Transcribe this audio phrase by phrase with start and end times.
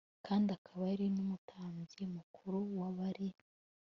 [0.25, 3.27] kandi akaba yari numutambyi mukuru wa Bali